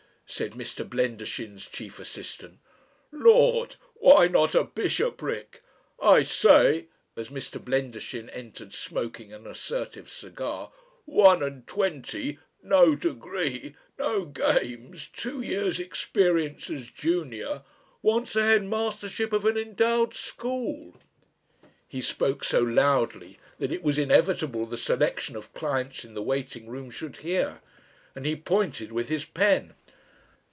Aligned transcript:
said 0.33 0.53
Mr. 0.53 0.87
Blendershin's 0.87 1.67
chief 1.67 1.99
assistant 1.99 2.57
"Lord! 3.11 3.75
why 3.95 4.29
not 4.29 4.55
a 4.55 4.63
bishopric? 4.63 5.61
I 6.01 6.23
say," 6.23 6.85
as 7.17 7.27
Mr. 7.27 7.59
Blendershin 7.61 8.29
entered 8.29 8.73
smoking 8.73 9.33
an 9.33 9.45
assertive 9.45 10.09
cigar 10.09 10.71
"one 11.03 11.43
and 11.43 11.67
twenty, 11.67 12.39
no 12.63 12.95
degree, 12.95 13.75
no 13.99 14.23
games, 14.23 15.05
two 15.07 15.41
years' 15.41 15.81
experience 15.81 16.69
as 16.69 16.89
junior 16.89 17.63
wants 18.01 18.33
a 18.37 18.39
headmastership 18.39 19.33
of 19.33 19.43
an 19.43 19.57
endowed 19.57 20.13
school!" 20.13 20.95
He 21.89 21.99
spoke 22.01 22.45
so 22.45 22.61
loudly 22.61 23.37
that 23.59 23.73
it 23.73 23.83
was 23.83 23.97
inevitable 23.97 24.65
the 24.65 24.77
selection 24.77 25.35
of 25.35 25.53
clients 25.53 26.05
in 26.05 26.13
the 26.13 26.23
waiting 26.23 26.67
room 26.67 26.89
should 26.89 27.17
hear, 27.17 27.59
and 28.15 28.25
he 28.25 28.37
pointed 28.37 28.93
with 28.93 29.09
his 29.09 29.25
pen. 29.25 29.73